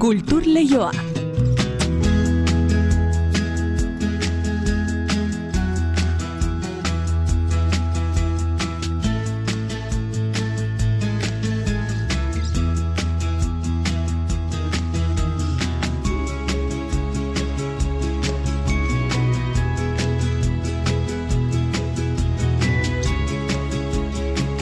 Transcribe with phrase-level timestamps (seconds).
[0.00, 1.09] Kultur Leioa.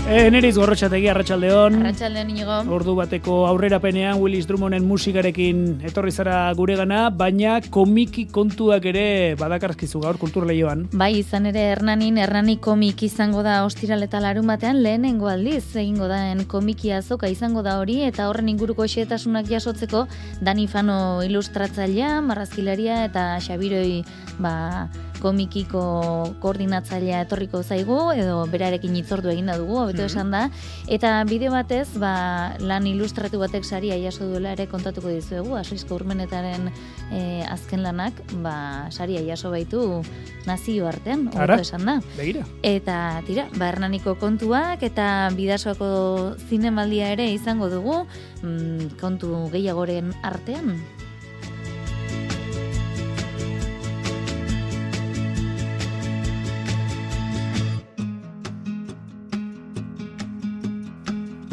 [0.09, 1.75] E, neriz gorrotxategi, arratsaldeon.
[1.83, 2.55] Arratxaldeon inigo.
[2.73, 9.03] Ordu bateko aurrerapenean Willis Drummonden musikarekin etorri zara gure gana, baina komiki kontuak ere
[9.37, 10.87] badakarskizu gaur kultur lehioan.
[10.97, 16.09] Bai, izan ere Hernanin, Hernani komik izango da ostiral eta larun batean lehenengo aldiz egingo
[16.09, 20.07] daen komiki azoka izango da hori eta horren inguruko xeetasunak jasotzeko
[20.41, 24.01] Dani Fano ilustratzailea, marrazkilaria eta Xabiroi
[24.41, 24.89] ba,
[25.23, 25.83] komikiko
[26.43, 30.47] koordinatzailea etorriko zaigu edo berarekin itzordu eginda dugu, hobeto mm esan da.
[30.89, 36.71] Eta bideo batez, ba, lan ilustratu batek saria jaso duela ere kontatuko dizuegu, asoizko urmenetaren
[37.13, 39.83] e, azken lanak, ba, saria jaso baitu
[40.47, 41.99] nazio artean, hobeto esan da.
[42.17, 42.47] Begira.
[42.63, 45.91] Eta tira, ba, hernaniko kontuak eta bidasoako
[46.49, 48.07] zinemaldia ere izango dugu,
[48.43, 50.79] mm, kontu gehiagoren artean.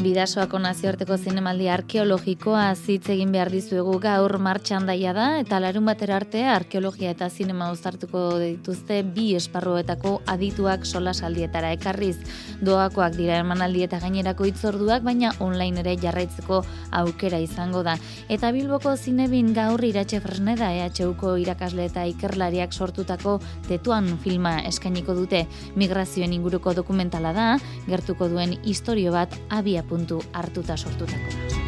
[0.05, 6.19] Bidasoako nazioarteko zinemaldi arkeologikoa zitz egin behar dizuegu gaur martxan daia da, eta larun batera
[6.19, 12.19] arte arkeologia eta zinema uztartuko dituzte bi esparruetako adituak sola saldietara ekarriz.
[12.61, 16.61] Doakoak dira emanaldi eta gainerako itzorduak, baina online ere jarraitzeko
[17.01, 17.97] aukera izango da.
[18.29, 25.45] Eta Bilboko zinebin gaur iratxe fresneda EHUko irakasle eta ikerlariak sortutako tetuan filma eskainiko dute
[25.75, 27.49] migrazioen inguruko dokumentala da,
[27.89, 31.64] gertuko duen historio bat abiapu puntu hartuta sortutako.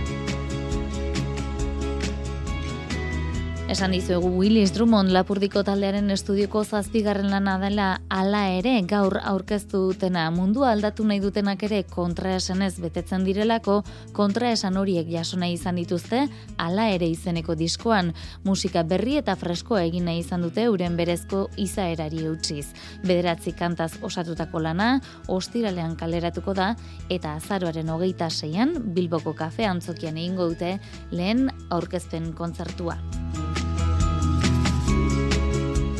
[3.67, 10.21] Esan dizuegu Willis Drummond lapurdiko taldearen estudioko zazpigarren lana dela ala ere gaur aurkeztu dutena
[10.31, 13.81] mundu aldatu nahi dutenak ere kontraesanez betetzen direlako
[14.15, 16.21] kontraesan horiek jasona izan dituzte
[16.63, 18.13] ala ere izeneko diskoan
[18.47, 22.69] musika berri eta fresko egin nahi izan dute uren berezko izaerari utziz.
[23.03, 24.93] Bederatzi kantaz osatutako lana
[25.27, 26.71] ostiralean kaleratuko da
[27.09, 30.77] eta azaroaren hogeita zeian Bilboko kafe antzokian egingo dute
[31.11, 33.01] lehen aurkezpen kontzertua.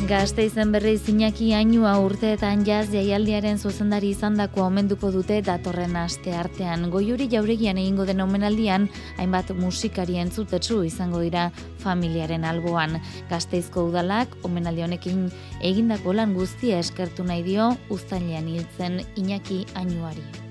[0.08, 6.32] Gazte izen berri zinaki ainua urteetan jaz jaialdiaren zuzendari izan dako omenduko dute datorren aste
[6.32, 6.86] artean.
[6.94, 8.88] Goiuri jauregian egingo den omenaldian,
[9.20, 11.50] hainbat musikari entzutetsu izango dira
[11.84, 13.02] familiaren alboan.
[13.28, 15.28] Gazteizko udalak omenaldi honekin
[15.60, 20.47] egindako lan guztia eskertu nahi dio ustailean hiltzen Iñaki Ainuari.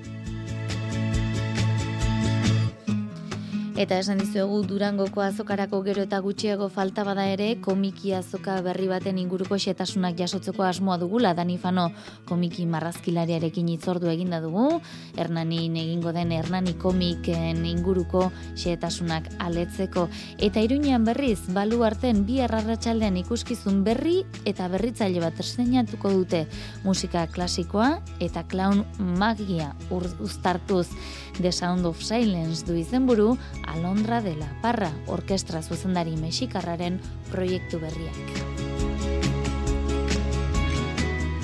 [3.76, 9.18] Eta esan dizuegu Durangoko azokarako gero eta gutxiago falta bada ere komiki azoka berri baten
[9.20, 11.90] inguruko xetasunak jasotzeko asmoa dugula Danifano
[12.24, 14.80] komiki marrazkilariarekin itzordu eginda dugu.
[15.18, 20.06] Hernani egingo den Hernani komiken inguruko xetasunak aletzeko.
[20.40, 26.46] Eta iruñean berriz, balu arten bi arratsaldean ikuskizun berri eta berritzaile bat estenatuko dute
[26.88, 28.86] musika klasikoa eta clown
[29.20, 30.88] magia uztartuz
[31.40, 33.36] The Sound of Silence du izenburu
[33.66, 38.66] Alondra de la Parra, orkestra zuzendari mexikarraren proiektu berriak.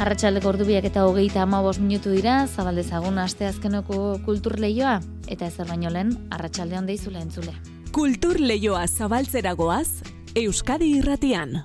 [0.02, 5.90] Arratxaldeko ordubiak eta hogeita ama minutu dira, zabaldezagun aste azkenoko kultur lehioa, eta ezer baino
[5.90, 7.52] lehen, arratsalde deizule entzule.
[7.92, 10.02] Kultur lehioa zabaltzeragoaz,
[10.34, 11.64] Euskadi irratian.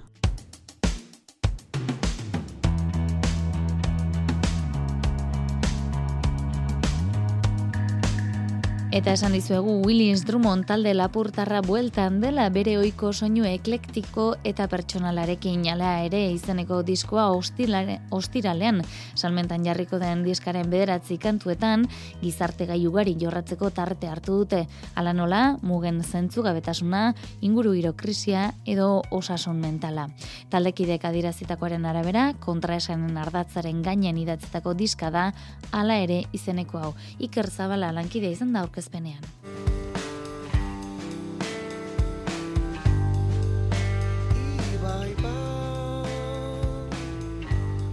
[8.97, 15.67] Eta esan dizuegu Willis Drummond talde lapurtarra bueltan dela bere ohiko soinu eklektiko eta pertsonalarekin
[15.69, 18.79] ala ere izeneko diskoa ostiralean
[19.13, 21.85] salmentan jarriko den diskaren bederatzi kantuetan
[22.23, 24.63] gizarte gai ugari jorratzeko tarte hartu dute.
[24.95, 30.09] Ala nola, mugen zentzu gabetasuna, inguru krisia edo osasun mentala.
[30.49, 35.33] Taldekidek adirazitakoaren arabera, kontraesanen ardatzaren gainen idatzetako diska da,
[35.71, 36.93] ala ere izeneko hau.
[37.19, 39.23] Iker Zabala lankidea izan da aurkez aurkezpenean.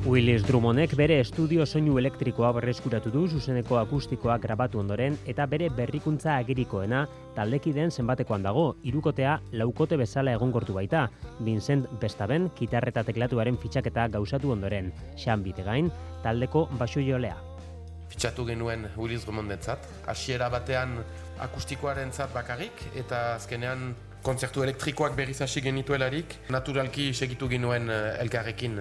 [0.05, 6.37] Willis Drummondek bere estudio soinu elektrikoa berreskuratu du zuzeneko akustikoa grabatu ondoren eta bere berrikuntza
[6.37, 11.09] agirikoena taldeki den zenbatekoan dago, irukotea laukote bezala egonkortu baita,
[11.41, 15.91] Vincent Bestaben kitarreta teklatuaren fitxaketa gauzatu ondoren, Xan Bitegain,
[16.23, 17.54] taldeko basu jolea
[18.11, 19.87] fitxatu genuen Willis Drumondentzat.
[20.11, 20.99] Hasiera batean
[21.45, 28.81] akustikoaren zat bakarrik, eta azkenean kontzertu elektrikoak berriz hasi genituelarik, naturalki segitu ginuen eh, elkarrekin.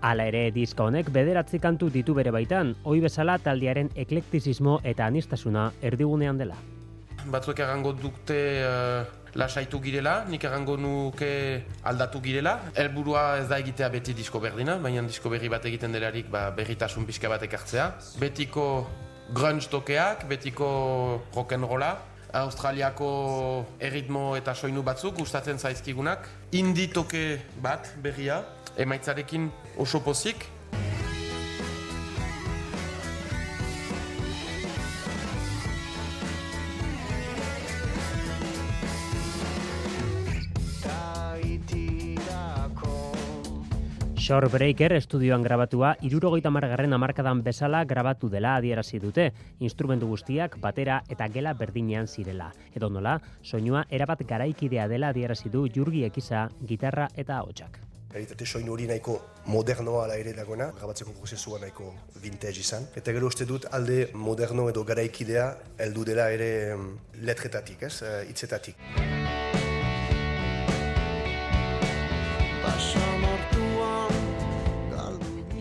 [0.00, 5.70] Hala ere, diska honek bederatzi kantu ditu bere baitan, hoi bezala taldearen eklektizismo eta anistasuna
[5.84, 6.56] erdigunean dela.
[7.28, 11.30] Batzuek errango dukte uh, lasaitu girela, nik errango nuke
[11.84, 12.58] aldatu girela.
[12.74, 17.06] Helburua ez da egitea beti disko berdina, baina disko berri bat egiten delarik ba, berritasun
[17.06, 17.90] pixka bat ekartzea.
[18.20, 18.86] Betiko
[19.34, 20.70] grunge tokeak, betiko
[21.34, 21.96] rock'n'rolla,
[22.32, 26.28] Australiako erritmo eta soinu batzuk gustatzen zaizkigunak.
[26.54, 28.44] Indie toke bat berria,
[28.78, 30.46] emaitzarekin oso pozik.
[44.30, 49.24] Shorebreaker estudioan grabatua irurogeita margarren amarkadan bezala grabatu dela adierazi dute,
[49.58, 52.52] instrumentu guztiak batera eta gela berdinean zirela.
[52.70, 57.80] Edo nola, soinua erabat garaikidea dela adierazi du jurgi ekiza, gitarra eta ahotsak.
[58.12, 59.18] Kalitate soinu hori nahiko
[59.50, 61.90] modernoa ala ere dagoena, grabatzeko prozesua nahiko
[62.22, 62.86] vintage izan.
[62.94, 65.56] Eta gero uste dut alde moderno edo garaikidea
[65.88, 66.92] heldu dela ere em,
[67.26, 69.19] letretatik, ez, eh,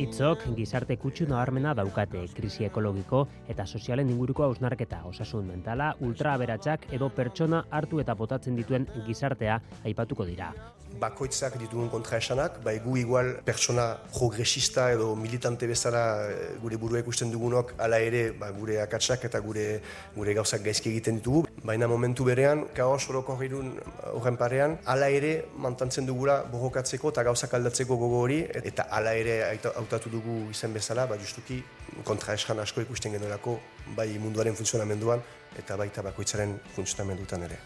[0.10, 0.20] hitzetatik.
[0.20, 7.10] Itzok gizarte kutsu nabarmena daukate, krisi ekologiko eta sozialen inguruko hausnarketa, osasun mentala, ultraaberatsak edo
[7.10, 10.54] pertsona hartu eta botatzen dituen gizartea aipatuko dira.
[11.00, 17.32] Bakoitzak ditugun kontraesanak, bai gu igual pertsona progresista edo militante bezala eh, gure burua ikusten
[17.32, 19.82] dugunok hala ere ba, gure akatsak eta gure
[20.16, 21.46] gure gauzak gaizki egiten ditugu.
[21.64, 23.76] Baina momentu berean, kaos orokorrirun
[24.16, 29.44] horren parean, hala ere mantantzen dugula borrokatzeko eta gauzak aldatzeko gogo hori, eta hala ere
[29.46, 31.60] aita- hautatu dugu izen bezala, ba justuki
[32.08, 33.60] kontraesan asko ikusten genuelako
[33.96, 35.22] bai munduaren funtzionamenduan
[35.60, 37.60] eta baita bakoitzaren funtzionamendutan ere.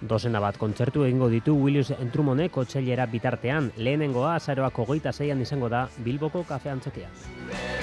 [0.00, 5.88] Dozena bat kontzertu egingo ditu Willius Entrumonek otxailera bitartean, lehenengoa azaroak hogeita zeian izango da
[6.04, 7.75] Bilboko kafe antzokian.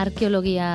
[0.00, 0.66] Arkeologia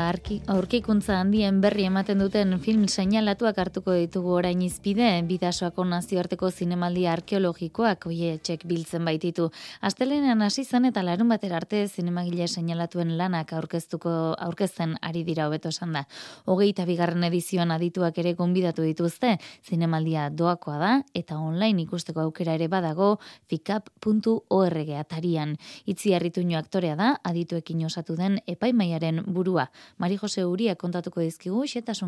[0.54, 8.06] aurkikuntza handien berri ematen duten film seinalatuak hartuko ditugu orain izpide, bidasoako nazioarteko zinemaldi arkeologikoak
[8.12, 9.48] oie txek biltzen baititu.
[9.82, 14.14] Astelenean hasi zen eta larun batera arte zinemagile seinalatuen lanak aurkeztuko
[14.46, 16.06] aurkezten ari dira hobeto esan da.
[16.46, 22.70] Hogeita bigarren edizioan adituak ere gonbidatu dituzte, zinemaldia doakoa da eta online ikusteko aukera ere
[22.70, 23.16] badago
[23.50, 25.58] fikap.org atarian.
[25.90, 29.15] Itzi Arrituño aktorea da, adituekin osatu den epaimaiaren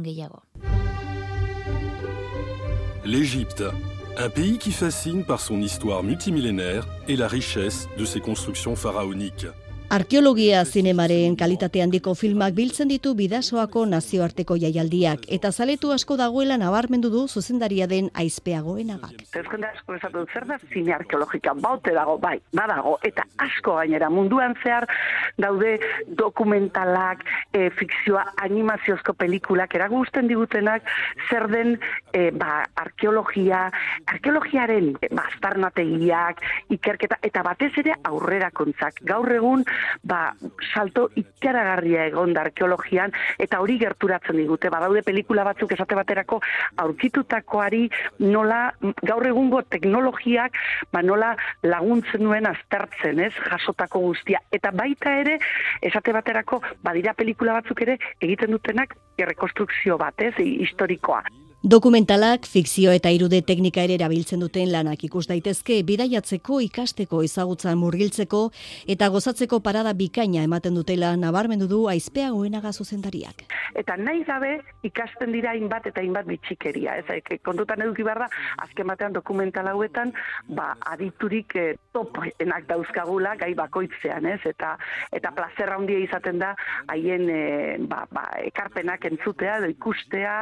[0.04, 0.39] gehiago.
[3.06, 3.63] L'Égypte,
[4.18, 9.48] un pays qui fascine par son histoire multimillénaire et la richesse de ses constructions pharaoniques.
[9.88, 17.07] Arkeologia zinemaren kalitate handiko filmak biltzen ditu bidasoako nazioarteko jaialdiak eta zaletu asko dagoela nabarmendu
[17.13, 19.22] du zuzendaria den aizpeagoenagak.
[19.31, 24.10] Ez jende asko esatu zer da zine arkeologika, baute dago, bai, badago, eta asko gainera
[24.12, 24.89] munduan zehar
[25.39, 25.78] daude
[26.19, 27.24] dokumentalak,
[27.54, 30.83] e, fikzioa, animaziozko pelikulak, eragusten digutenak,
[31.30, 31.78] zer den
[32.12, 33.69] e, ba, arkeologia,
[34.18, 36.44] arkeologiaren e, ba, aztarnategiak,
[36.76, 39.00] ikerketa, eta batez ere aurrerakontzak.
[39.07, 39.64] Gaur egun,
[40.04, 40.34] ba,
[40.74, 46.42] salto ikaragarria egon da arkeologian, eta hori gerturatzen digute, badaude pelikula batzuk esate baterako
[46.84, 47.88] aurkitutakoari
[48.19, 48.62] nola
[49.04, 50.57] gaur egungo teknologiak
[50.94, 55.40] ba nola laguntzen duen aztertzen, ez, jasotako guztia eta baita ere
[55.81, 61.24] esate baterako badira pelikula batzuk ere egiten dutenak errekonstrukzio bat, ez, historikoa.
[61.68, 68.40] Dokumentalak, fikzio eta irude teknika ere erabiltzen duten lanak ikus daitezke bidaiatzeko, ikasteko, ezagutzan murgiltzeko
[68.94, 73.44] eta gozatzeko parada bikaina ematen dutela nabarmendu du aizpeagoenaga zuzendariak.
[73.76, 74.54] Eta nahi gabe
[74.88, 78.30] ikasten dira hainbat eta hainbat bitxikeria, ez, e, kontutan eduki behar da,
[78.64, 80.16] azken batean dokumental hauetan,
[80.47, 84.78] ba, aditurik e, topenak dauzkagula gai bakoitzean, ez, eta
[85.12, 86.56] eta plazer handia izaten da
[86.95, 87.44] haien e,
[87.92, 90.40] ba, ba, ekarpenak entzutea, ikustea,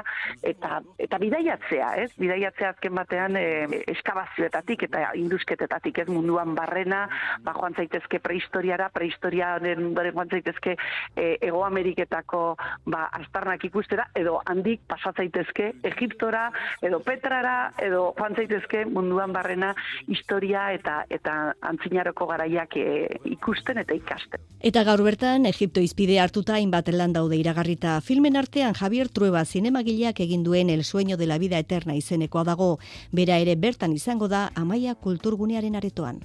[0.54, 2.10] eta eta bidaiatzea, ez?
[2.20, 3.46] Bidaiatzea azken batean e,
[3.94, 7.06] eskabazioetatik eta indusketetatik, ez munduan barrena,
[7.44, 10.76] ba joan zaitezke prehistoriara, prehistoriaren bere joan zaitezke
[11.16, 12.44] e, Ego Ameriketako
[12.86, 16.48] ba astarnak ikustera edo handik pasa zaitezke Egiptora
[16.82, 19.74] edo Petrara edo joan zaitezke munduan barrena
[20.08, 24.42] historia eta eta antzinaroko garaiak e, ikusten eta ikasten.
[24.66, 30.20] Eta gaur bertan, Egipto izpide hartuta hainbat lan daude iragarrita filmen artean Javier Trueba zinemagileak
[30.26, 32.80] egin duen El sueño de la vida eterna izenekoa dago.
[33.12, 36.24] Bera ere bertan izango da Amaia Kulturgunearen aretoan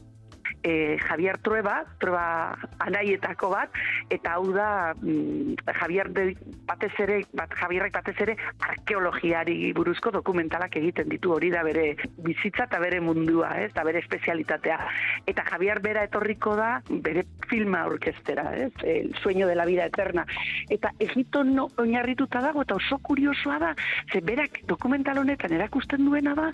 [0.62, 3.76] e, Javier Trueba, Trueba anaietako bat,
[4.10, 6.26] eta hau da mm, Javier de,
[6.68, 8.36] batez ere, bat, Javierrek batez ere
[8.68, 14.02] arkeologiari buruzko dokumentalak egiten ditu hori da bere bizitza eta bere mundua, ez, eta bere
[14.04, 14.78] espezialitatea.
[15.30, 20.26] Eta Javier bera etorriko da bere filma orkestera, ez, el sueño de la vida eterna.
[20.68, 23.74] Eta egiten no, oinarrituta dago, eta oso kuriosoa da,
[24.12, 26.50] ze berak dokumental honetan erakusten duena da,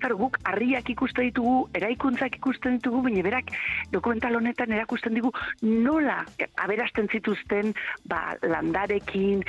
[0.00, 3.52] Claro, guk harriak ikusten ditugu, eraikuntzak ikusten ditugu, baina berak
[3.92, 5.32] dokumental honetan erakusten digu
[5.62, 6.22] nola
[6.64, 7.74] aberasten zituzten
[8.08, 9.44] ba, landarekin.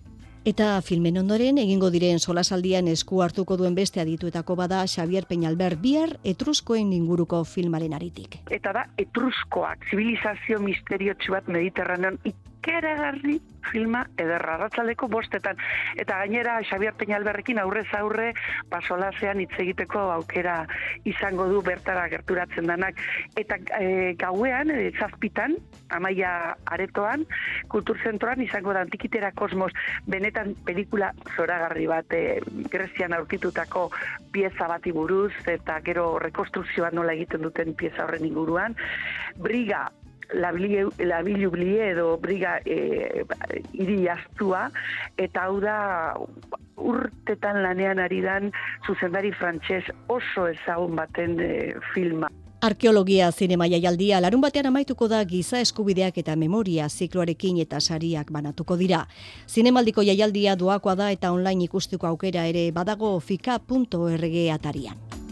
[0.45, 6.19] Eta filmen ondoren egingo diren solasaldian esku hartuko duen beste adituetako bada Xavier Peñalber bihar
[6.23, 8.37] etruskoen inguruko filmaren aritik.
[8.53, 12.19] Eta da etruskoak, zibilizazio misteriotsu bat mediterranean
[12.65, 13.37] ikeragarri
[13.69, 15.57] filma ederra ratzaldeko bostetan.
[15.97, 18.31] Eta gainera Xabier Peñalberrekin aurrez aurre
[18.69, 20.57] pasolazean hitz egiteko aukera
[21.05, 23.01] izango du bertara gerturatzen danak.
[23.37, 25.57] Eta e, gauean, e, zazpitan,
[25.89, 27.25] amaia aretoan,
[27.73, 29.71] kulturzentroan izango da antikitera kosmos
[30.09, 32.39] benetan pelikula zoragarri bat e,
[32.71, 33.89] Grezian aurkitutako
[34.33, 38.77] pieza bati buruz eta gero rekonstruzioa nola egiten duten pieza horren inguruan.
[39.41, 39.87] Briga
[40.33, 43.25] la blie edo briga e,
[43.73, 44.69] iri astua,
[45.17, 45.77] eta hau da
[46.77, 48.51] urtetan lanean ari dan
[48.87, 51.53] zuzendari frantses oso ezagun baten e,
[51.93, 52.29] filma.
[52.65, 58.77] Arkeologia zinema jaialdia larun batean amaituko da giza eskubideak eta memoria zikloarekin eta sariak banatuko
[58.79, 59.03] dira.
[59.47, 65.24] Zinemaldiko jaialdia doakoa da eta online ikusteko aukera ere badago fika.org atarian.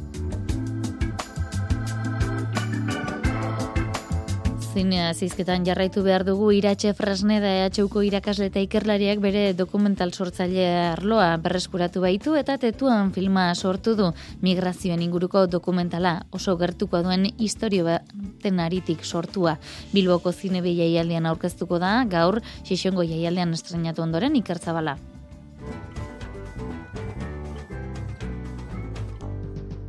[4.74, 10.66] Zinea zizketan jarraitu behar dugu iratxe frasne da EHUko irakasle eta ikerlariak bere dokumental sortzaile
[10.88, 14.10] arloa berreskuratu baitu eta tetuan filma sortu du
[14.42, 19.60] migrazioen inguruko dokumentala oso gertuko duen historio baten aritik sortua.
[19.94, 24.98] Bilboko zinebe jaialdean aurkeztuko da, gaur, xixongo jaialdean estrenatu ondoren ikertzabala.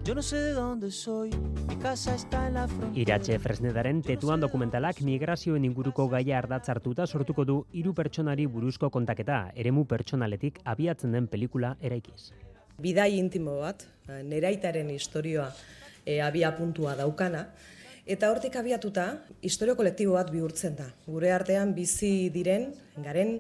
[0.04, 1.30] Yo no sé de dónde soy,
[1.66, 3.00] mi casa está en la frontera.
[3.00, 9.86] Iratxe Fresnedaren tetuan dokumentalak migrazioen inguruko gaia ardatzartuta sortuko du hiru pertsonari buruzko kontaketa, eremu
[9.88, 12.34] pertsonaletik abiatzen den pelikula eraikiz.
[12.76, 13.86] Bidai intimo bat,
[14.28, 15.48] neraitaren historioa
[16.04, 17.48] e, abia puntua daukana,
[18.04, 19.06] Eta hortik abiatuta,
[19.40, 20.90] historio kolektibo bat bihurtzen da.
[21.06, 22.66] Gure artean bizi diren,
[23.00, 23.38] garen,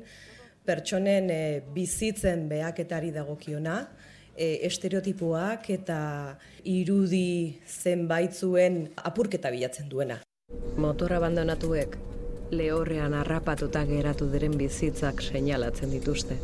[0.64, 1.42] pertsonen e,
[1.74, 3.74] bizitzen behaketari dagokiona,
[4.36, 5.98] e, estereotipoak eta
[6.64, 10.20] irudi zenbaitzuen apurketa bilatzen duena.
[10.76, 11.96] Motor abandonatuek
[12.54, 16.38] lehorrean harrapatuta geratu diren bizitzak seinalatzen dituzte.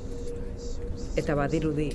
[1.20, 1.90] Eta badirudi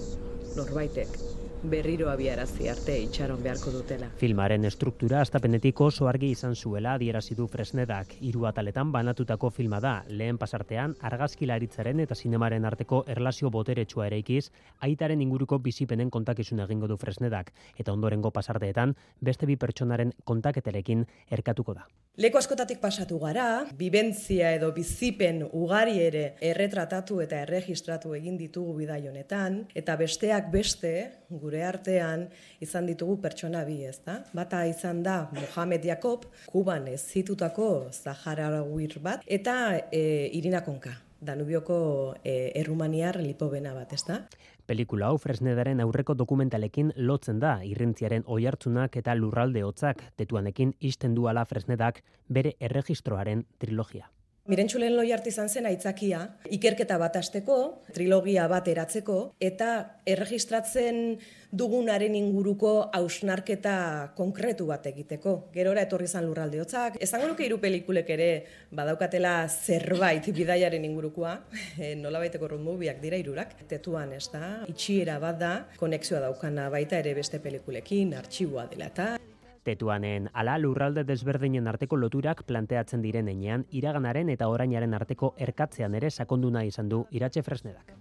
[0.56, 4.10] norbaitek berriro abiarazi arte itxaron beharko dutela.
[4.20, 8.16] Filmaren estruktura astapenetik oso argi izan zuela adierazi du Fresnedak.
[8.22, 9.96] Hiru ataletan banatutako filma da.
[10.08, 16.98] Lehen pasartean argazkilaritzaren eta sinemaren arteko erlazio boteretsua eraikiz, aitaren inguruko bizipenen kontakizun egingo du
[16.98, 21.88] Fresnedak eta ondorengo pasarteetan beste bi pertsonaren kontaketerekin erkatuko da.
[22.16, 29.02] Leko askotatik pasatu gara, bibentzia edo bizipen ugari ere erretratatu eta erregistratu egin ditugu bidai
[29.10, 30.94] honetan, eta besteak beste,
[31.28, 32.24] gure artean,
[32.64, 34.22] izan ditugu pertsona bi ez da?
[34.32, 38.64] Bata izan da Mohamed Jakob, Kuban ez zitutako Zahara
[39.02, 40.96] bat, eta e, Irina Konka.
[41.20, 44.22] Danubioko e, errumaniar lipobena bat, ez da?
[44.66, 51.46] Pelikula hau Fresnedaren aurreko dokumentalekin lotzen da, irrintziaren oihartzunak eta lurralde hotzak tetuanekin isten duala
[51.46, 54.10] Fresnedak bere erregistroaren trilogia.
[54.46, 56.20] Mirentxulen loi izan zen aitzakia,
[56.54, 61.18] ikerketa bat asteko, trilogia bat eratzeko, eta erregistratzen
[61.50, 65.50] dugunaren inguruko hausnarketa konkretu bat egiteko.
[65.56, 67.02] Gerora etorri izan lurralde hotzak.
[67.02, 68.30] Ezango nuke hiru pelikulek ere
[68.70, 71.40] badaukatela zerbait bidaiaren ingurukoa,
[71.80, 73.58] e, nola baiteko rumbubiak dira irurak.
[73.66, 79.16] Tetuan ez da, itxiera bat da, konexioa daukana baita ere beste pelikulekin, artxiboa dela eta.
[79.66, 86.12] Tetuanen ala lurralde desberdinen arteko loturak planteatzen diren enean, iraganaren eta orainaren arteko erkatzean ere
[86.12, 87.96] sakonduna izan du iratxe fresnedak.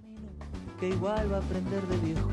[0.78, 2.28] Que igual va a aprender de viejo.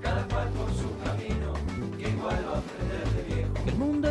[0.00, 1.52] Cada cual por su camino,
[1.98, 2.97] que igual va a aprender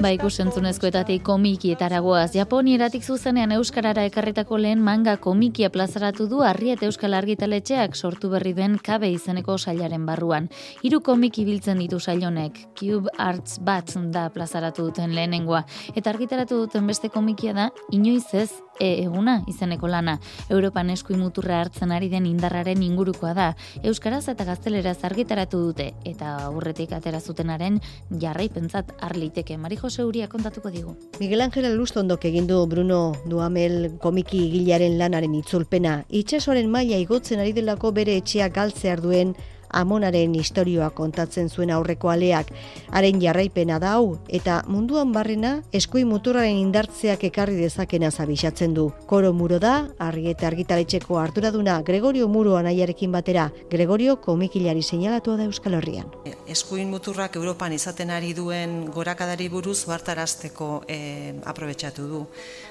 [0.01, 7.95] Ba ikusentzunezkoetatik komikietaragoaz Japonieratik zuzenean Euskarara ekarritako lehen manga komikia plazaratu du Arriet Euskal Argitaletxeak
[7.95, 10.51] sortu berri den kabe izeneko sailaren barruan.
[10.83, 15.63] Hiru komiki biltzen ditu sailonek, Cube Arts bat da plazaratu duten lehenengoa,
[15.95, 20.17] eta argitaratu duten beste komikia da, inoiz ez e eguna izeneko lana.
[20.50, 23.48] Europan eskuin muturra hartzen ari den indarraren ingurukoa da.
[23.84, 27.79] Euskaraz eta gazteleraz argitaratu dute eta aurretik atera zutenaren
[28.10, 29.57] jarraipentzat arliteke.
[29.57, 30.96] Mari Jose Uria kontatuko digu.
[31.19, 36.03] Miguel Ángel Lustondok egin du Bruno Duamel komiki gilaren lanaren itzulpena.
[36.10, 39.36] Itxasoren maila igotzen ari delako bere etxea galtzear duen
[39.69, 42.51] amonaren historioa kontatzen zuen aurreko aleak,
[42.91, 48.89] haren jarraipena da hau, eta munduan barrena eskui muturraren indartzeak ekarri dezakena zabisatzen du.
[49.07, 55.47] Koro muro da, argi eta argitaletxeko arduraduna Gregorio Muro anaiarekin batera, Gregorio komikilari seinalatua da
[55.47, 56.09] Euskal Herrian.
[56.47, 62.24] Eskuin muturrak Europan izaten ari duen gorakadari buruz bartarazteko eh, aprobetsatu du.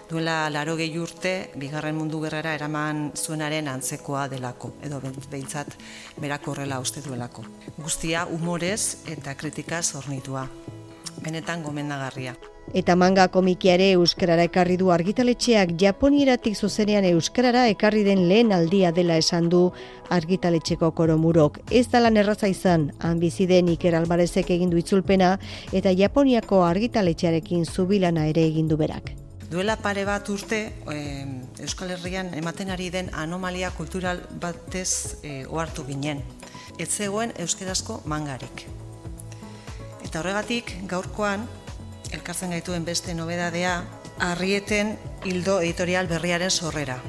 [0.06, 5.74] Duela laro gehi urte, bigarren mundu gerrara eraman zuenaren antzekoa delako, edo behintzat
[6.22, 7.42] berako horrela uste duelako.
[7.78, 10.46] Guztia humorez eta kritika zornitua.
[11.24, 12.36] Benetan gomendagarria.
[12.74, 19.18] Eta manga komikiare euskarara ekarri du argitaletxeak Japonieratik zuzenean euskarara ekarri den lehen aldia dela
[19.18, 19.72] esan du
[20.10, 21.60] argitaletxeko koromurok.
[21.70, 25.36] Ez da lan erraza izan, han biziden Iker Albarezek egin du itzulpena
[25.72, 29.16] eta Japoniako argitaletxearekin zubilana ere egin du berak.
[29.50, 30.72] Duela pare bat urte,
[31.62, 36.24] Euskal Herrian ematen ari den anomalia kultural batez e, ohartu ginen
[36.78, 38.66] ez zegoen euskerazko mangarik.
[40.04, 41.46] Eta horregatik, gaurkoan,
[42.12, 43.78] elkartzen gaituen beste nobedadea,
[44.22, 47.00] arrieten hildo editorial berriaren sorrera,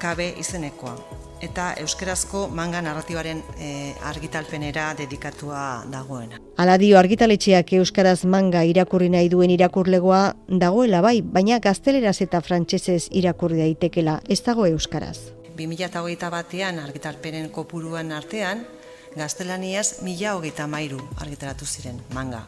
[0.00, 1.19] kabe izenekoa.
[1.40, 6.40] Eta euskerazko manga narratibaren e, argitalpenera dedikatua dagoena.
[6.60, 10.22] Aladio argitaletxeak euskaraz manga irakurri nahi duen irakurlegoa
[10.60, 15.16] dagoela bai, baina gazteleraz eta frantsesez irakurri daitekela, ez dago euskaraz.
[15.56, 18.66] 2008 batean argitalpenen kopuruan artean,
[19.16, 22.44] gaztelaniaz mila hogeita mairu argitaratu ziren manga.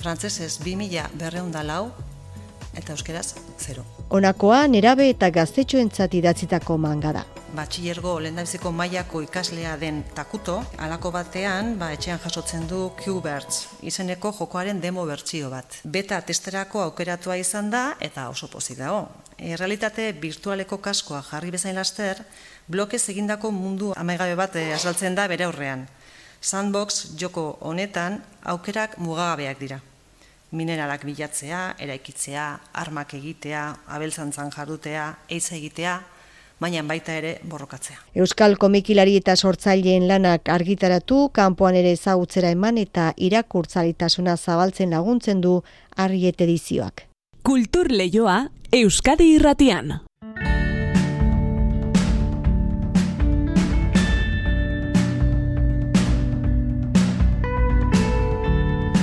[0.00, 1.90] Frantzesez bi mila berreunda lau
[2.74, 3.84] eta euskeraz zero.
[4.10, 7.24] Honakoa nerabe eta gaztetxoentzat idatzitako manga da.
[7.54, 14.80] Batxillergo lehendabiziko mailako ikaslea den takuto, halako batean ba, etxean jasotzen du Q-Berts, izeneko jokoaren
[14.80, 15.80] demo bertsio bat.
[15.84, 19.08] Beta testerako aukeratua izan da eta oso pozik dago.
[19.36, 22.22] E, realitate virtualeko kaskoa jarri bezain laster,
[22.68, 25.88] blokez egindako mundu amaigabe bat e, azaltzen da bere aurrean.
[26.40, 29.80] Sandbox joko honetan aukerak mugagabeak dira.
[30.50, 32.46] Mineralak bilatzea, eraikitzea,
[32.82, 33.62] armak egitea,
[33.94, 36.00] abeltzantzan jardutea, eiz egitea,
[36.60, 38.00] baina baita ere borrokatzea.
[38.18, 45.60] Euskal komikilari eta sortzaileen lanak argitaratu, kanpoan ere ezagutzera eman eta irakurtzalitasuna zabaltzen laguntzen du
[45.96, 47.06] arriet edizioak.
[47.42, 50.00] Kultur leioa Euskadi irratian.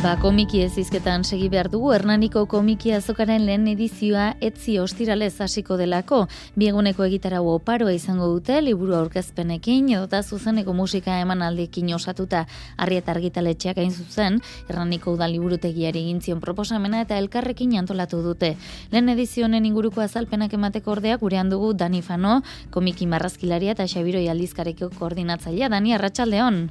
[0.08, 5.76] Ba, komiki ez izketan segi behar dugu, Hernaniko komiki azokaren lehen edizioa etzi ostiralez hasiko
[5.76, 6.22] delako.
[6.56, 12.46] Bieguneko egitara oparoa izango dute, liburu aurkezpenekin, edota zuzeneko musika eman aldekin osatuta
[12.78, 14.40] arrieta argitaletxeak hain zuzen,
[14.70, 18.54] Hernaniko udal liburutegiari gintzion proposamena eta elkarrekin antolatu dute.
[18.96, 22.40] Lehen edizionen inguruko azalpenak emateko ordea gurean dugu Dani Fano,
[22.72, 25.68] komiki marrazkilaria eta Xabiroi aldizkareko koordinatzailea.
[25.76, 26.70] Dani, arratsaldeon.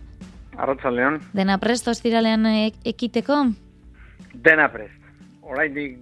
[0.56, 1.20] Arratzaldeon.
[1.36, 2.46] Dena prest ostiralean
[2.84, 3.42] ekiteko?
[4.44, 4.96] Dena prest.
[5.42, 5.98] Oraindik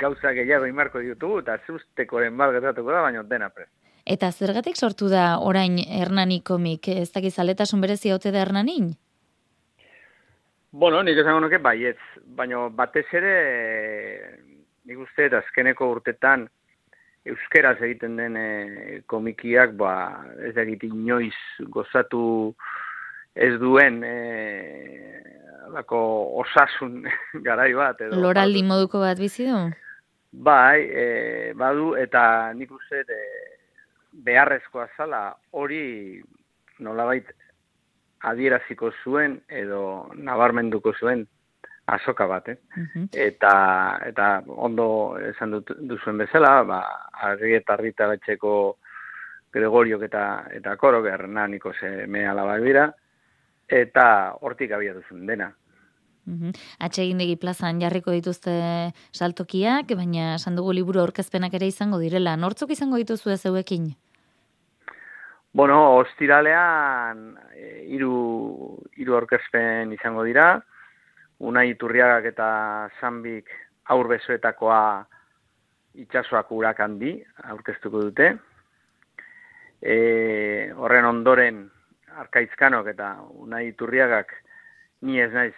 [0.00, 3.70] gauza gehiago imarko ditugu eta zuztekoren bat gertatuko da, baina dena prest.
[4.02, 6.88] Eta zergatik sortu da orain Hernani komik?
[6.88, 8.90] Ez dakiz aletasun berezi haute da Hernanin?
[10.72, 12.00] Bueno, nik esango nuke baietz,
[12.38, 13.36] baina batez ere
[14.88, 16.48] nik uste eta azkeneko urtetan
[17.28, 18.46] euskeraz egiten den e,
[19.06, 19.92] komikiak, ba,
[20.42, 21.36] ez da inoiz
[21.70, 22.54] gozatu
[23.34, 24.16] ez duen e,
[25.72, 26.00] lako
[26.42, 27.02] osasun
[27.46, 28.00] garai bat.
[28.00, 29.58] Edo, Loraldi moduko bat bizi du?
[30.32, 31.06] Bai, e,
[31.58, 33.20] badu eta nik uste e,
[34.12, 36.20] beharrezkoa zala hori
[36.80, 37.28] nolabait
[38.28, 41.26] adieraziko zuen edo nabarmenduko zuen
[41.92, 42.56] azoka bat, eh?
[43.18, 43.52] eta,
[44.06, 46.78] eta ondo esan dut, duzuen bezala, ba,
[47.26, 48.52] argi eta argita batxeko
[49.52, 50.22] Gregoriok eta,
[50.54, 52.86] eta Korok, Hernaniko ze me alaba dira,
[53.72, 55.50] eta hortik abia duzun dena.
[56.28, 56.52] Uhum.
[56.78, 58.52] Atxegindegi plazan jarriko dituzte
[59.10, 62.36] saltokiak, baina esan dugu liburu aurkezpenak ere izango direla.
[62.36, 63.88] Nortzuk izango dituzu ez euekin?
[65.52, 70.54] Bueno, ostiralean e, iru, iru aurkezpen izango dira.
[71.42, 72.46] Unai Iturriagak eta
[73.00, 73.50] Zambik
[73.90, 74.80] aurbezuetakoa
[76.04, 77.16] itxasoak urak handi
[77.50, 78.30] aurkeztuko dute.
[79.82, 79.96] E,
[80.78, 81.64] horren ondoren
[82.18, 84.32] arkaizkanok eta unai turriagak
[85.02, 85.54] ni ez naiz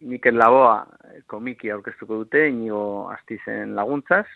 [0.00, 0.84] Mikel Laboa
[1.26, 4.26] komiki aurkeztuko dute, inigo astizen laguntzaz.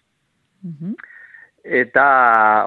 [1.67, 2.07] Eta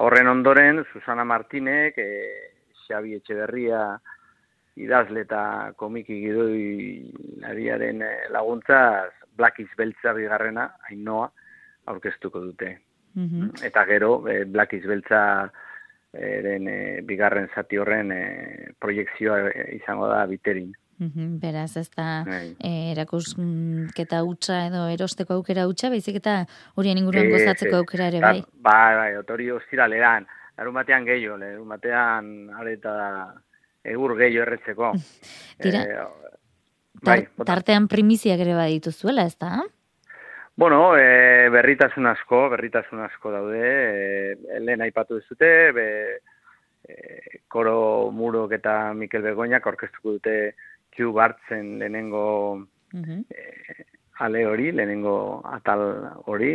[0.04, 2.52] horren ondoren, Susana Martinek, e,
[2.86, 3.80] Xabi Etxeberria
[4.80, 7.10] idazle eta komiki gidoi
[7.42, 11.30] nariaren e, laguntzaz, Black is Beltza bigarrena, hainoa,
[11.86, 12.76] aurkeztuko dute.
[13.64, 15.50] Eta gero, e, Black is Beltza
[16.12, 18.22] eren e, bigarren zati horren e,
[18.82, 20.72] proiektzioa e, izango da biterin.
[21.00, 22.24] Mhm, beraz, ez da
[22.58, 26.42] e, erakusketa hutsa edo erosteko aukera hutsa, baizik eta
[26.76, 28.42] horien inguruan gozatzeko aukera ere, bai?
[28.52, 30.26] Bai, bai, otori ostira leran,
[30.58, 32.94] larun batean gehiago, larun batean areta
[33.86, 34.92] egur gehiago erretzeko.
[35.62, 36.34] Tira, e,
[37.06, 39.62] bai, tartean primiziak ere badituzuela, ez da?
[40.60, 45.84] Bueno, e, berritasun asko, berritasun asko daude, e, lehen aipatu duzute, be,
[46.84, 50.34] e, Koro Murok eta Mikel Begoñak orkestuko dute
[50.92, 53.86] Q Bartzen lehenengo eh,
[54.18, 55.86] ale hori, lehenengo atal
[56.28, 56.52] hori,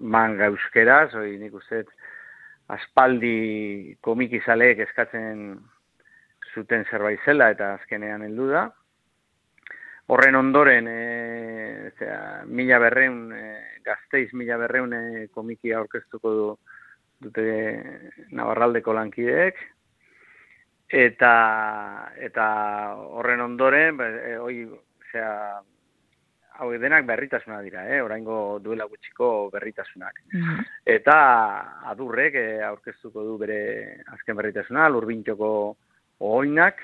[0.00, 1.80] manga euskeraz, hori nik uste
[2.76, 5.46] aspaldi komikizaleek eskatzen
[6.52, 8.68] zuten zerbait zela eta azkenean heldu da.
[10.06, 16.48] Horren ondoren, e, zera, mila berreun, e, gazteiz mila berreun e, komikia aurkeztuko du,
[17.24, 17.46] dute
[18.36, 19.62] Navarraldeko lankideek,
[20.94, 21.34] eta
[22.20, 22.46] eta
[22.94, 24.58] horren ondoren e, hoi
[25.10, 25.62] sea
[26.60, 30.60] hau denak berritasuna dira eh oraingo duela gutxiko berritasunak mm.
[30.86, 31.16] eta
[31.90, 33.58] adurrek e, aurkeztuko du bere
[34.06, 35.50] azken berritasuna lurbintxoko
[36.20, 36.78] oinak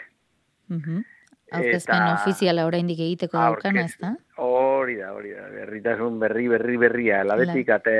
[0.69, 1.05] mm -hmm.
[1.51, 4.15] Aurkezpen ofiziala oraindik egiteko daukana, ez da?
[4.37, 5.49] Hori da, hori da.
[5.55, 7.25] Berritasun berri, berri, berria.
[7.27, 7.97] Labetik ate,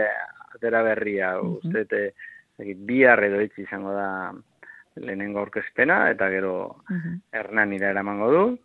[0.55, 1.35] atera berria.
[1.43, 1.83] Mm -hmm.
[1.83, 2.15] Uste,
[2.87, 4.33] bihar edo izango da
[4.97, 7.21] lehenengo aurkezpena eta gero uh -huh.
[7.33, 8.59] Hernanira eramango du.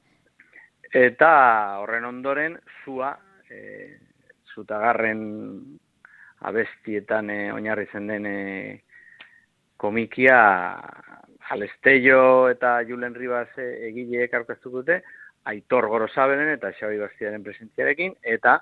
[0.93, 3.17] Eta horren ondoren zua
[3.49, 3.97] e,
[4.53, 5.21] zutagarren
[6.39, 8.83] abestietan e, oinarri zen den e,
[9.77, 10.39] komikia
[11.49, 15.01] Alestello eta Julen Ribas e, egileek aurkeztuko dute
[15.45, 18.57] Aitor Gorosabelen eta Xabi Bastiaren presentziarekin eta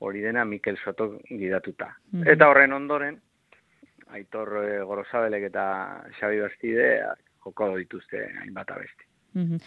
[0.00, 1.90] hori dena Mikel Soto gidatuta.
[2.24, 3.18] Eta horren ondoren
[4.14, 5.64] Aitor e, Gorosabelek eta
[6.20, 6.88] Xabi Bastide
[7.44, 9.06] joko dituzte hainbat abesti.
[9.34, 9.58] Mm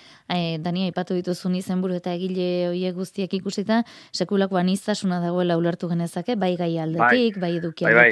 [0.63, 6.55] Dani, aipatu dituzun izenburu eta egile hoe guztiak ikusita, sekulako anistasuna dagoela ulertu genezake, bai
[6.59, 8.11] gai aldetik, bai, bai eduki bai, bai.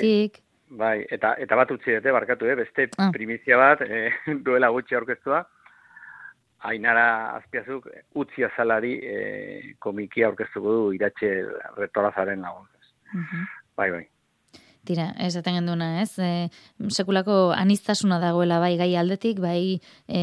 [0.72, 2.56] Bai, eta, eta bat utzi dute, barkatu, eh?
[2.56, 3.10] beste ah.
[3.12, 4.12] primizia bat, eh,
[4.46, 5.44] duela gutxi aurkeztua,
[6.70, 7.06] Ainara
[7.40, 7.88] azpiazuk
[8.22, 11.32] utzi azalari eh, komikia aurkeztuko du iratxe
[11.80, 12.92] retorazaren laguntzaz.
[13.78, 14.04] Bai, bai.
[14.86, 16.14] Tira, ez zaten genduna, ez?
[16.22, 16.50] E,
[16.90, 20.22] sekulako anistasuna dagoela bai gai aldetik, bai e,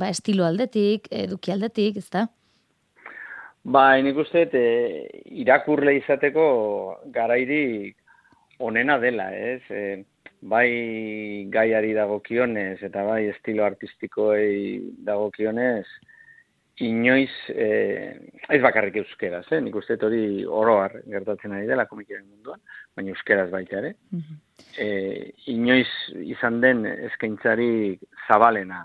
[0.00, 2.26] ba estilo aldetik, eduki aldetik, ez da?
[3.64, 6.48] Ba, nik uste, e, irakurle izateko
[7.12, 7.97] garairik
[8.58, 9.62] onena dela, ez?
[9.70, 10.04] E,
[10.40, 15.86] bai gaiari dagokionez eta bai estilo artistikoei dagokionez,
[16.80, 18.14] inoiz, eh,
[18.48, 19.60] ez bakarrik euskeraz, eh?
[19.60, 22.60] nik uste hori oroar gertatzen ari dela komikiaren munduan,
[22.94, 23.96] baina euskeraz baita ere.
[24.10, 24.44] Mm
[25.48, 25.88] inoiz
[26.22, 28.84] izan den eskaintzari zabalena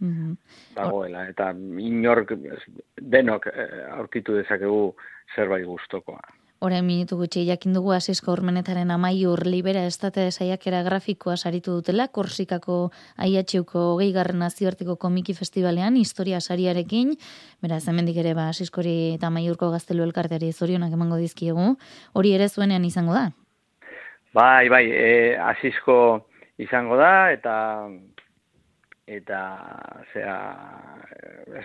[0.00, 0.32] mm
[0.76, 1.50] dagoela, eta
[1.84, 2.32] inork
[2.96, 4.94] denok eh, aurkitu dezakegu
[5.34, 6.22] zerbait gustokoa.
[6.62, 12.76] Horen minutu gutxi jakin dugu asisko urmenetaren amaiur libera estate saiakera grafikoa saritu dutela, Korsikako
[13.26, 17.16] aiatxeuko hogei garren nazioarteko komiki festivalean, historia sariarekin,
[17.62, 21.74] beraz, hemendik ere ba, asiskori eta amaiurko gaztelu elkarteari zorionak emango dizkiegu,
[22.14, 23.26] hori ere zuenean izango da?
[24.34, 25.98] Bai, bai, e, asisko
[26.58, 27.56] izango da, eta
[29.06, 29.40] eta
[30.14, 30.38] zera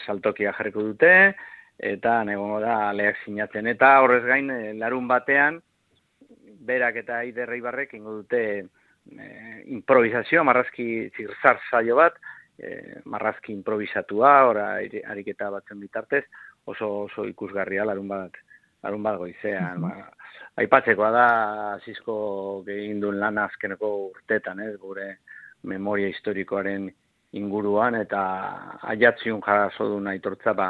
[0.06, 1.14] saltokia jarriko dute,
[1.80, 3.68] eta negongo da leak sinatzen.
[3.68, 5.62] Eta horrez gain, eh, larun batean,
[6.60, 9.30] berak eta iderrei barrek ingo dute e,
[9.76, 12.20] improvisazioa, marrazki zirzar zailo bat,
[12.60, 14.70] e, marrazki improvisatua, ora
[15.14, 16.26] ariketa batzen bitartez,
[16.70, 18.40] oso oso ikusgarria larun bat,
[18.84, 19.86] larun bat goizean.
[19.86, 20.16] Mm
[20.60, 21.26] Aipatzekoa da,
[21.78, 22.14] azizko
[22.68, 25.06] egin duen lan azkeneko urtetan, ez, gure
[25.72, 26.90] memoria historikoaren
[27.40, 28.20] inguruan, eta
[28.92, 30.68] aiatziun jarazo duen aitortza, ba,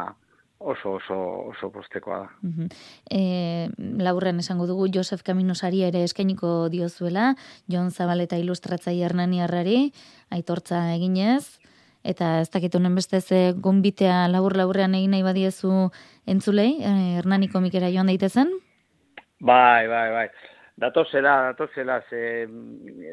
[0.59, 1.15] oso oso
[1.49, 2.29] oso postekoa da.
[2.43, 3.67] Uh
[3.99, 7.35] laburren esango dugu Josef Kaminosari ere eskainiko diozuela,
[7.67, 9.91] Jon Zabaleta ilustratzaile Hernani Arrari
[10.29, 11.59] aitortza eginez
[12.03, 15.89] eta ez dakit honen beste ze gonbitea labur laburrean egin nahi badiezu
[16.27, 18.51] entzulei, eh, Hernani komikera joan daitezen?
[19.39, 20.27] Bai, bai, bai.
[20.79, 22.47] Datozela, datozela, ze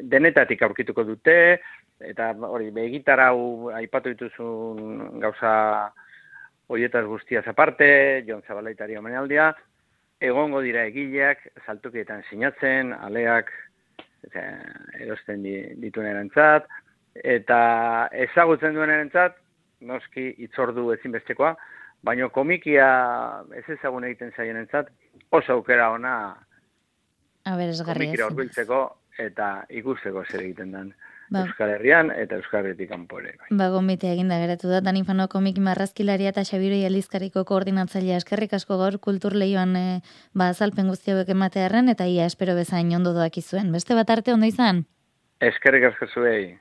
[0.03, 1.59] denetatik aurkituko dute,
[1.99, 5.91] eta hori, begitar hau aipatu dituzun gauza
[6.67, 9.51] horietaz guztiaz aparte, Jon Zabalaitari omenaldia,
[10.19, 13.51] egongo dira egileak, saltukietan sinatzen, aleak,
[14.27, 14.43] eta,
[14.99, 15.43] erosten
[15.81, 16.67] dituen erantzat,
[17.23, 17.59] eta
[18.27, 19.37] ezagutzen duen erantzat,
[19.87, 21.53] noski itzordu ezinbestekoa,
[22.03, 22.87] baino komikia
[23.57, 24.89] ez ezagun egiten zaien entzat,
[25.31, 26.13] oso aukera ona
[27.47, 28.81] komikira orbiltzeko
[29.23, 30.91] eta ikusteko zer egiten den.
[31.29, 31.43] Ba.
[31.43, 33.33] Euskal Herrian eta Euskal Herritik kanpore.
[33.39, 33.49] Bai.
[33.59, 38.99] Ba, gomite eginda geratu da, Danifano komiki marrazkilaria eta Xabiroi Elizkariko koordinatzailea eskerrik asko gaur
[39.03, 39.87] kultur lehioan e,
[40.33, 43.73] ba, azalpen guzti hauek ematearen eta ia espero bezain ondo doak izuen.
[43.75, 44.85] Beste bat arte ondo izan?
[45.43, 46.55] Eskerrik asko zuei.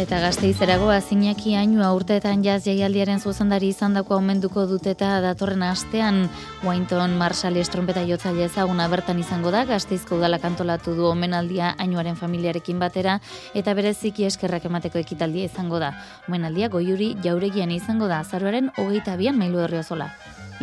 [0.00, 6.22] Eta gazteizerago azinaki ainua urteetan jaz jaialdiaren zuzendari izan dako aumenduko dut eta datorren astean
[6.64, 12.80] Wynton Marshall estrompeta jotzaile ezaguna bertan izango da gazteizko udalak antolatu du omenaldia ainuaren familiarekin
[12.80, 13.18] batera
[13.52, 15.92] eta bereziki eskerrak emateko ekitaldia izango da.
[16.30, 20.08] Omenaldia goiuri jauregian izango da azaruaren hogeita bian mailu herriozola.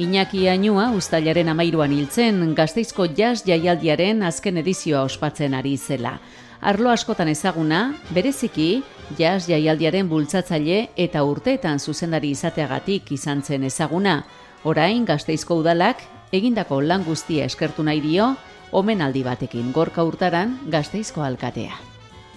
[0.02, 6.18] Iñaki Ainua ustailaren amairuan hiltzen gazteizko jaz jaialdiaren azken edizioa ospatzen ari zela.
[6.62, 8.82] Arlo askotan ezaguna, bereziki,
[9.18, 14.24] jazz jaialdiaren bultzatzaile eta urteetan zuzendari izateagatik izan zen ezaguna.
[14.66, 16.02] Orain, gazteizko udalak,
[16.34, 18.32] egindako lan guztia eskertu nahi dio,
[18.72, 21.78] omenaldi batekin gorka urtaran gazteizko alkatea.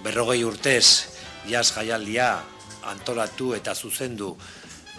[0.05, 1.17] Berrogei urtez,
[1.49, 2.35] jazz jaialdia
[2.93, 4.35] antolatu eta zuzendu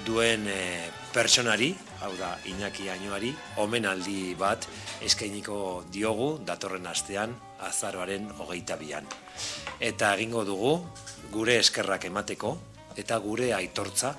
[0.06, 4.66] duen e, personari, hau da, Iñaki Ainoari, omenaldi bat
[5.06, 9.08] eskainiko diogu datorren astean azaroaren hogeita bian.
[9.80, 10.74] Eta egingo dugu
[11.32, 12.58] gure eskerrak emateko
[12.98, 14.16] eta gure aitortza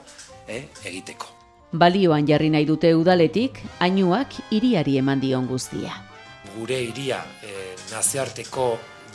[0.46, 1.26] eh, egiteko.
[1.72, 5.94] Balioan jarri nahi dute udaletik, ainuak iriari eman dion guztia.
[6.56, 8.66] Gure iria eh, nazearteko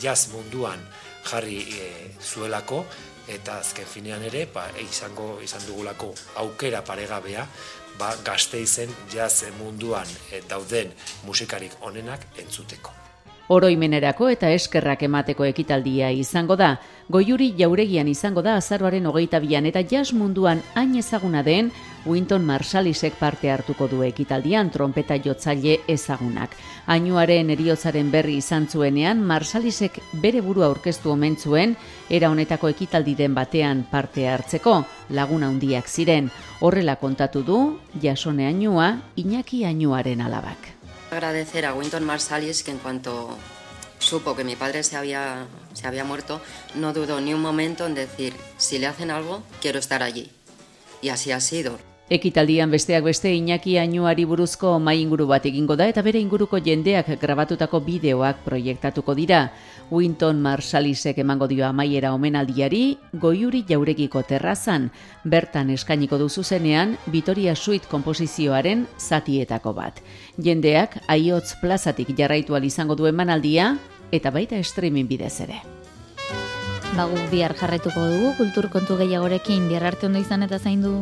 [0.02, 0.82] jaz munduan
[1.28, 2.84] jarri eh, zuelako,
[3.28, 7.44] eta azken finean ere, ba, izango izan dugulako aukera paregabea,
[7.98, 10.92] ba, gazte izen jaz munduan eh, dauden
[11.26, 13.07] musikarik onenak entzuteko.
[13.48, 16.74] Oroimenerako eta eskerrak emateko ekitaldia izango da.
[17.08, 21.70] Goiuri jauregian izango da azaroaren hogeita bian eta jazz munduan hain ezaguna den
[22.04, 26.52] Winton Marshalisek parte hartuko du ekitaldian trompeta jotzaile ezagunak.
[26.86, 31.76] Ainuaren eriotzaren berri izan zuenean Marshalisek bere burua aurkeztu omen zuen
[32.10, 36.28] era honetako ekitaldi den batean parte hartzeko laguna handiak ziren.
[36.60, 37.62] Horrela kontatu du
[38.02, 40.77] Jasone Ainua Iñaki Ainuaren alabak.
[41.10, 43.36] Agradecer a Winton Marsalis que en cuanto
[43.98, 46.40] supo que mi padre se había, se había muerto,
[46.74, 50.30] no dudó ni un momento en decir, si le hacen algo, quiero estar allí.
[51.00, 51.87] Y así ha sido.
[52.08, 57.10] Ekitaldian besteak beste Iñaki Ainuari buruzko mai inguru bat egingo da eta bere inguruko jendeak
[57.20, 59.50] grabatutako bideoak proiektatuko dira.
[59.92, 64.88] Winton Marshalisek emango dio amaiera omenaldiari Goiuri Jauregiko terrazan,
[65.24, 70.00] bertan eskainiko du zuzenean Vitoria Suite komposizioaren zatietako bat.
[70.40, 73.76] Jendeak Aiotz plazatik jarraitu izango du emanaldia
[74.12, 75.60] eta baita streaming bidez ere.
[76.96, 80.98] Bagu bihar jarretuko dugu kultur kontu gehiagorekin bihar arte ondo izan eta zaindu.